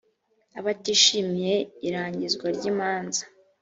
[0.59, 1.53] abatishimiye
[1.87, 3.23] irangizwa ry imanza